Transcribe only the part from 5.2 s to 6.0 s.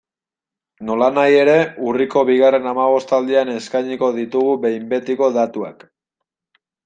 datuak.